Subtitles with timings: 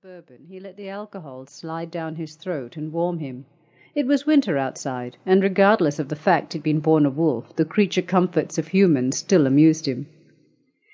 [0.00, 3.44] bourbon, he let the alcohol slide down his throat and warm him.
[3.96, 7.64] It was winter outside, and regardless of the fact he'd been born a wolf, the
[7.64, 10.06] creature comforts of humans still amused him.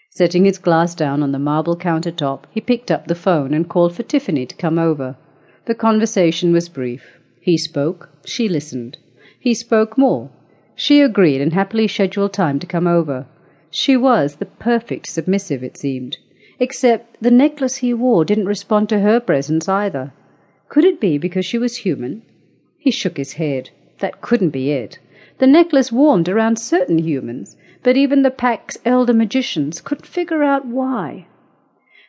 [0.09, 3.95] Setting his glass down on the marble countertop, he picked up the phone and called
[3.95, 5.19] for Tiffany to come over.
[5.67, 7.19] The conversation was brief.
[7.43, 8.97] He spoke, she listened.
[9.39, 10.31] He spoke more.
[10.77, 13.27] She agreed and happily scheduled time to come over.
[13.71, 16.17] She was the perfect submissive, it seemed.
[16.61, 20.13] Except the necklace he wore didn't respond to her presence either.
[20.69, 22.23] Could it be because she was human?
[22.79, 23.71] He shook his head.
[23.99, 24.99] That couldn't be it.
[25.39, 30.65] The necklace warmed around certain humans, but even the pack's elder magicians couldn't figure out
[30.67, 31.27] why.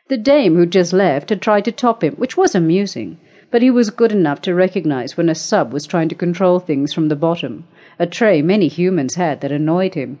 [0.08, 3.18] The dame who'd just left had tried to top him, which was amusing,
[3.50, 6.92] but he was good enough to recognize when a sub was trying to control things
[6.92, 7.64] from the bottom,
[7.98, 10.20] a tray many humans had that annoyed him.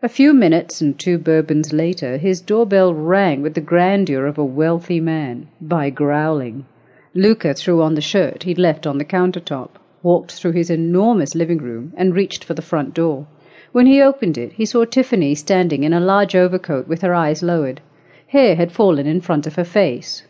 [0.00, 4.44] A few minutes and two bourbons later, his doorbell rang with the grandeur of a
[4.44, 6.66] wealthy man, by growling.
[7.14, 9.70] Luka threw on the shirt he'd left on the countertop,
[10.04, 13.26] walked through his enormous living room, and reached for the front door.
[13.72, 17.42] When he opened it, he saw Tiffany standing in a large overcoat with her eyes
[17.42, 17.80] lowered.
[18.28, 20.22] Hair had fallen in front of her face.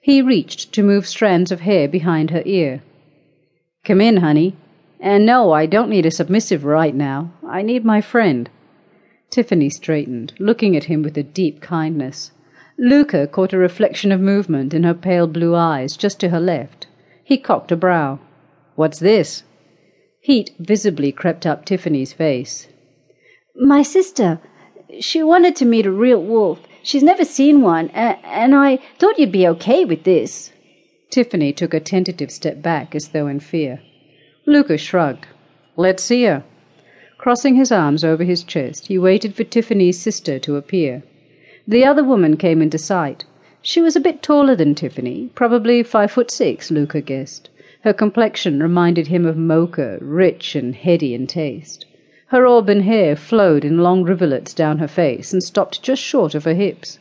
[0.00, 2.80] He reached to move strands of hair behind her ear.
[3.84, 4.56] Come in, honey.
[5.00, 7.30] And no, I don't need a submissive right now.
[7.46, 8.48] I need my friend.
[9.32, 12.32] Tiffany straightened, looking at him with a deep kindness.
[12.78, 16.86] Luka caught a reflection of movement in her pale blue eyes just to her left.
[17.24, 18.20] He cocked a brow.
[18.76, 19.42] What's this?
[20.20, 22.68] Heat visibly crept up Tiffany's face.
[23.56, 24.38] My sister.
[25.00, 26.60] She wanted to meet a real wolf.
[26.82, 30.52] She's never seen one, and I thought you'd be okay with this.
[31.10, 33.80] Tiffany took a tentative step back as though in fear.
[34.46, 35.26] Luka shrugged.
[35.76, 36.44] Let's see her.
[37.22, 41.04] Crossing his arms over his chest, he waited for Tiffany's sister to appear.
[41.68, 43.24] The other woman came into sight.
[43.62, 47.48] She was a bit taller than Tiffany, probably five foot six, Luka guessed.
[47.82, 51.86] Her complexion reminded him of mocha, rich and heady in taste.
[52.26, 56.42] Her auburn hair flowed in long rivulets down her face and stopped just short of
[56.42, 56.98] her hips.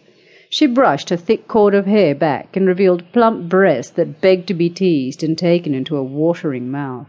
[0.52, 4.54] She brushed her thick cord of hair back and revealed plump breasts that begged to
[4.54, 7.08] be teased and taken into a watering mouth.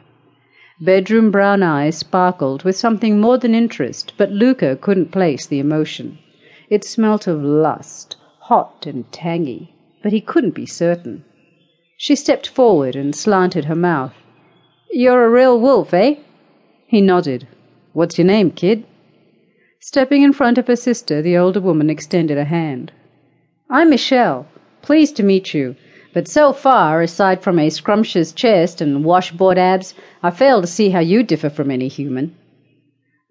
[0.84, 6.18] Bedroom brown eyes sparkled with something more than interest, but Luka couldn't place the emotion.
[6.68, 11.24] It smelt of lust, hot and tangy, but he couldn't be certain.
[11.96, 14.12] She stepped forward and slanted her mouth.
[14.90, 16.16] You're a real wolf, eh?
[16.88, 17.46] He nodded.
[17.92, 18.84] What's your name, kid?
[19.78, 22.90] Stepping in front of her sister, the older woman extended a hand.
[23.70, 24.48] I'm Michele.
[24.82, 25.76] Pleased to meet you.
[26.14, 30.90] But so far, aside from a scrumptious chest and washboard abs, I fail to see
[30.90, 32.34] how you differ from any human.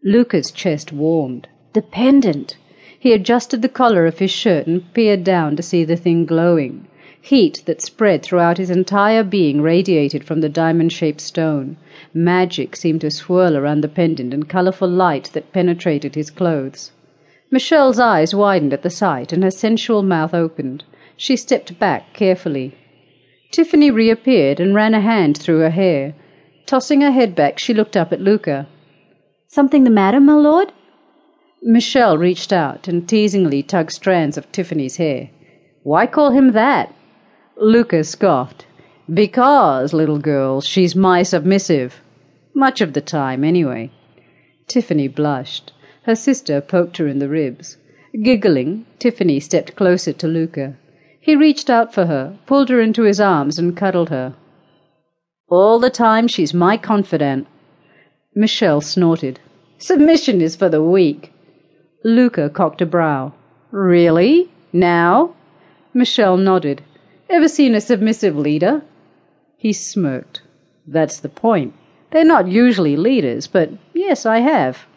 [0.03, 1.47] Luka's chest warmed.
[1.73, 2.57] The pendant!
[2.99, 6.87] He adjusted the collar of his shirt and peered down to see the thing glowing.
[7.21, 11.77] Heat that spread throughout his entire being radiated from the diamond-shaped stone.
[12.15, 16.91] Magic seemed to swirl around the pendant and colorful light that penetrated his clothes.
[17.51, 20.83] Michele's eyes widened at the sight, and her sensual mouth opened.
[21.23, 22.73] She stepped back carefully.
[23.51, 26.15] Tiffany reappeared and ran a hand through her hair.
[26.65, 28.67] Tossing her head back, she looked up at Luka.
[29.47, 30.71] Something the matter, my lord?
[31.61, 35.29] Michele reached out and teasingly tugged strands of Tiffany's hair.
[35.83, 36.91] Why call him that?
[37.55, 38.65] Luka scoffed.
[39.13, 42.01] Because, little girl, she's my submissive.
[42.55, 43.91] Much of the time, anyway.
[44.67, 45.71] Tiffany blushed.
[46.01, 47.77] Her sister poked her in the ribs.
[48.23, 50.77] Giggling, Tiffany stepped closer to Luka.
[51.21, 54.33] He reached out for her, pulled her into his arms, and cuddled her.
[55.49, 57.47] All the time she's my confidant.
[58.33, 59.39] Michele snorted.
[59.77, 61.31] Submission is for the weak.
[62.03, 63.33] Luka cocked a brow.
[63.69, 64.51] Really?
[64.73, 65.35] Now?
[65.93, 66.81] Michele nodded.
[67.29, 68.81] Ever seen a submissive leader?
[69.57, 70.41] He smirked.
[70.87, 71.75] That's the point.
[72.11, 74.87] They're not usually leaders, but yes, I have.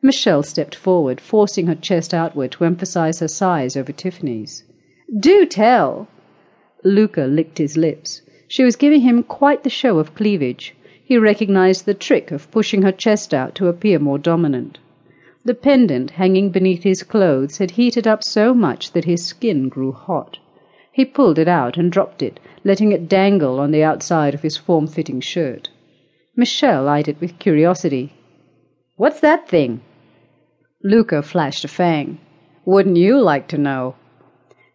[0.00, 4.62] Michele stepped forward, forcing her chest outward to emphasize her size over Tiffany's.
[5.18, 6.06] Do tell!
[6.84, 8.22] Luka licked his lips.
[8.46, 10.74] She was giving him quite the show of cleavage.
[11.02, 14.78] He recognized the trick of pushing her chest out to appear more dominant.
[15.44, 19.90] The pendant hanging beneath his clothes had heated up so much that his skin grew
[19.90, 20.38] hot.
[20.92, 24.56] He pulled it out and dropped it, letting it dangle on the outside of his
[24.56, 25.70] form-fitting shirt.
[26.36, 28.12] Michele eyed it with curiosity.
[28.96, 29.80] What's that thing?
[30.84, 32.18] Luka flashed a fang.
[32.64, 33.96] Wouldn't you like to know?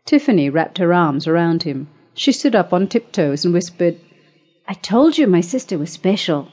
[0.06, 1.88] Tiffany wrapped her arms around him.
[2.14, 4.00] She stood up on tiptoes and whispered,
[4.68, 6.50] I told you my sister was special.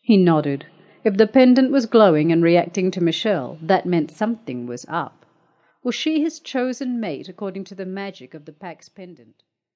[0.00, 0.66] He nodded.
[1.04, 5.26] If the pendant was glowing and reacting to Michele, that meant something was up.
[5.82, 9.42] Was she his chosen mate according to the magic of the pack's pendant?